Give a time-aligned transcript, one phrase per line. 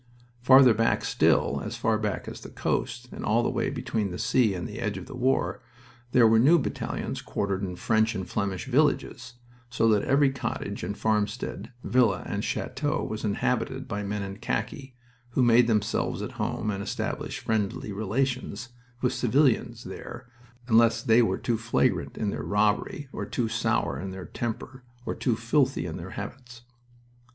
[0.41, 4.17] Farther back still, as far back as the coast, and all the way between the
[4.17, 5.61] sea and the edge of war,
[6.11, 9.35] there were new battalions quartered in French and Flemish villages,
[9.69, 14.95] so that every cottage and farmstead, villa, and chateau was inhabited by men in khaki,
[15.33, 18.69] who made themselves at home and established friendly relations
[19.01, 20.27] with civilians there
[20.67, 25.13] unless they were too flagrant in their robbery, or too sour in their temper, or
[25.13, 26.63] too filthy in their habits.